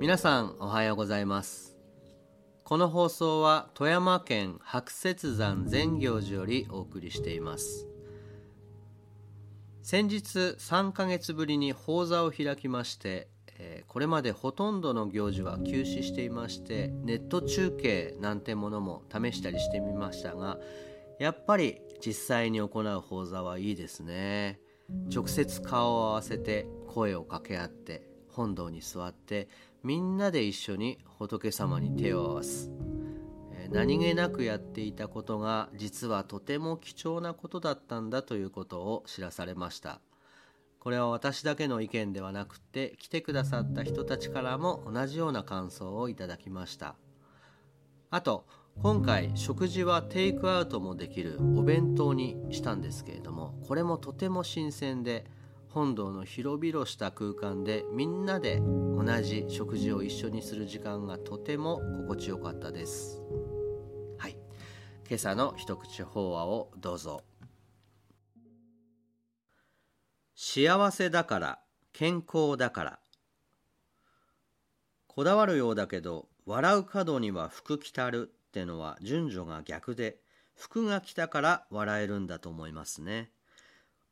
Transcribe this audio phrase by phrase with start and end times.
[0.00, 1.76] 皆さんおはようございます。
[2.62, 7.88] この放送は富山県白雪山善行寺よりお送りしています。
[9.82, 13.26] 先日3ヶ月ぶりに法座を開きまして
[13.88, 20.58] これまでほとんどの行事は休止していましてネット中継なんてものも試したりしてみましたが
[21.18, 24.60] やっぱり実際に行う法座はいいですね。
[25.12, 28.08] 直接顔を合わせて声を掛け合って
[28.38, 29.48] 本堂に座って
[29.82, 32.70] みんなで一緒に仏様に手を合わす。
[33.70, 40.00] 何気なくやっていたことが実はとても貴重なことだったんだということを知らされました。
[40.78, 46.94] これは私だけの意見ではなくて来てくださった人たちからも同じような感想をいただきました。
[48.10, 48.46] あと
[48.80, 55.24] 今回食事はテイクアウトもできるお弁当にしたんですけれどもこれもとても新鮮で
[55.70, 63.22] 本堂の広々した空間でみんなで同じ食事を一緒にする時間がとても心地よかったです。
[64.18, 64.38] はい。
[65.06, 67.22] 今朝の一口法話をどうぞ。
[70.34, 71.58] 幸せだから
[71.92, 72.98] 健康だから。
[75.06, 80.18] こだわるようだけど笑う角には福来たるってのは順序が逆で
[80.54, 83.30] 福が来たから笑えるんだと思いますね。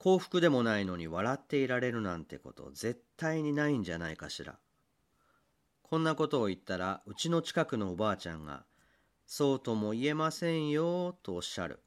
[0.00, 4.58] 幸福でもないのに笑っていられるなんてこと絶対にないんじゃないかしら。
[5.82, 8.64] こんなことを言ったらうちの近くのおばあちゃんが
[9.26, 11.80] 「そうとも言えませんよ」とおっしゃる。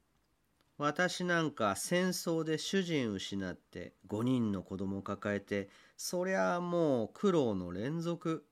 [0.78, 8.46] 私なんか戦争で主人失って5人の子供を抱えてそりゃあもう苦労の連続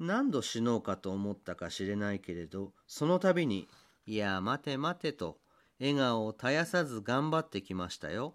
[0.00, 3.68] 何度死のうかと思ったかしれないけれどその度に
[4.06, 5.38] 「いや待て待て」と
[5.78, 8.34] 笑顔を絶やさず頑張ってきましたよ。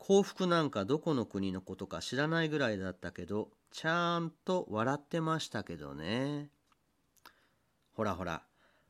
[0.00, 6.48] 幸福なんかどこの国のことか知らないぐらいだったけど、ちゃんと笑ってましたけどね。
[7.92, 8.42] ほらほら、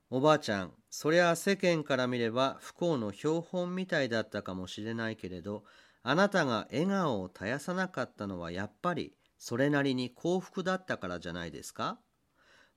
[0.08, 5.65] おばあちゃん、そりゃ世間から見れば不幸の標本みたいだったかもしれないけれど、
[6.04, 11.99] あなたが笑顔を絶やさなかったのはやっぱりそれなりに幸福だったからじゃないですか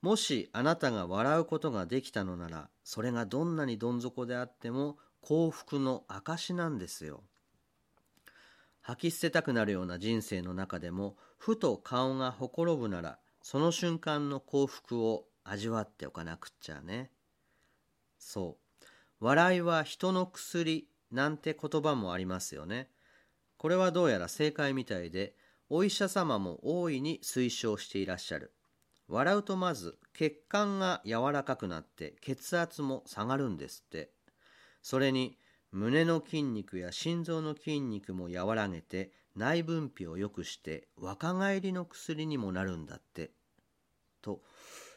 [0.02, 7.24] もしあなたが笑うことができたのなら、それがどんなにどん底であっても幸福の証なんですよ。
[8.84, 17.12] 吐き捨てたくなるような人生の中でもふと顔がほころぶならその瞬間の幸福を味わっておかなくっちゃね。
[18.18, 18.86] そう。
[19.20, 22.90] 笑いは人の薬なんて言葉もありますよね。
[23.58, 25.36] これはどうやら正解みたいで
[25.70, 28.54] お医者様も大いに推奨していらっしゃる。
[29.08, 34.12] 笑うとまず血管が柔らかくなって血圧も下がるんですって。
[34.82, 35.38] それに
[35.74, 43.32] 胸の筋肉や心臓の筋肉も和らげて内分泌を良くして若返りの薬にもなるんだって。
[44.22, 44.42] と、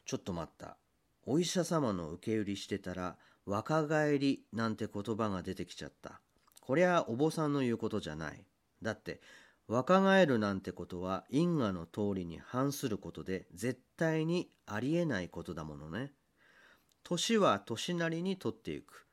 [0.04, 0.76] ちょっと待った。
[1.24, 3.16] お医者様の受け売りしてたら
[3.46, 6.20] 若返りなんて言葉が出てきちゃった。
[6.60, 8.44] こりゃお坊さんの言うことじゃない。
[8.82, 9.22] だって
[9.68, 16.12] 若返るなんてことは因果の通りに反することで絶対にありえないことだものね。
[17.02, 19.05] 年は年なりに取っていく。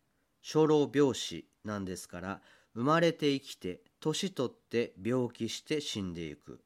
[0.43, 2.41] 初老病死なんですから
[2.75, 6.59] 生まれて生きて年取って病気して死んでいく。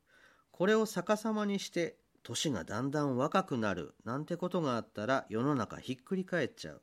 [0.51, 6.81] これを逆さまにして年がだんだん若くなるなんてことがあったら世の中ひっくり返っちゃう。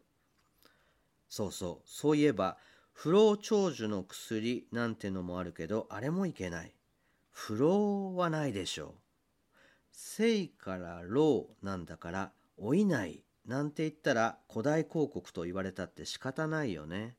[1.29, 1.89] そうそう。
[1.89, 2.57] そういえば
[2.93, 6.73] 不老長寿の薬なんてのもあるけどあれもいけない。
[7.33, 8.93] 不老はないでしょう。
[9.91, 13.25] 生から老なんだから老いない。
[13.47, 17.17] なんて言ったら古代広告と言われたって仕方ないよね。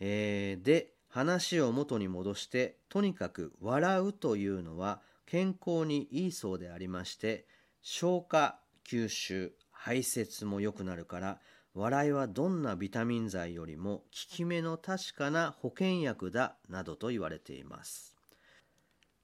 [0.00, 7.46] えー、で話を元に戻してとにかく笑うというのは健康にいいそうでありまして
[7.80, 11.40] 消化吸収排泄も良くなるから
[11.74, 18.14] 笑いはどんなビタミン剤よりも効き目の確かな保険薬だなどと言われています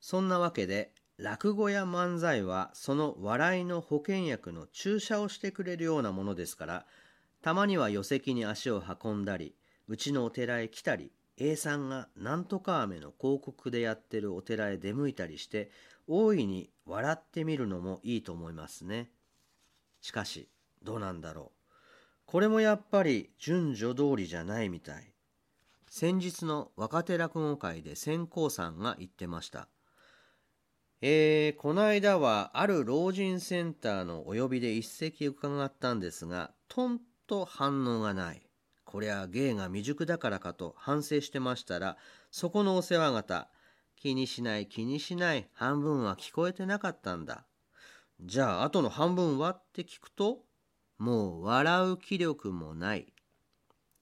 [0.01, 6.87] そんなわけで落語や漫才はその笑いの保険薬の注射をしてくれるようなものですから
[7.43, 9.55] たまには寄席に足を運んだり
[9.89, 15.71] うちのお寺へ来たり A さんがなんとか飴の広告でやってるお寺へ出向いたりして
[16.07, 19.11] 大いに笑ってみるのもいいと思いますね。
[20.01, 20.49] しかし
[20.83, 21.73] どうなんだろう。
[22.27, 25.13] これもやっぱり順序通りじゃないみたい。
[25.89, 29.69] 先日の若手落語会で先行さんが言ってました。
[31.05, 38.43] えー、この間はある老人センターのお呼びで一席伺ったんですがとんと反応がない。
[38.85, 41.97] こりゃ芸が未熟だからかと反省してましたら、
[42.31, 43.49] そこのお世話方、
[43.97, 47.47] 気にしない気にしない半分は聞こえてなかったんだ。
[48.21, 49.51] じゃああとの半分は？
[49.51, 50.45] って聞くと
[50.99, 53.13] もう笑う気力もない。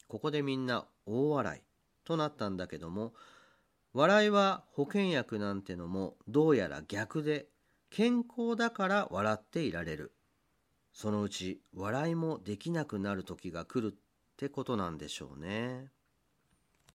[0.07, 1.61] ここでみんな大笑い
[2.05, 3.15] となったんだけども
[3.93, 7.49] 笑いは保険薬なんてのもどうやら逆で
[7.91, 10.15] 健康だから笑っていられる
[10.93, 13.97] そのうち笑いもできなくなる時が来るっ
[14.37, 15.91] てことなんでしょうね。